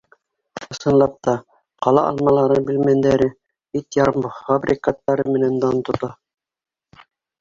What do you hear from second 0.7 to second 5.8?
Ысынлап та, ҡала алмалары, билмәндәре, ит ярымфабрикаттары менән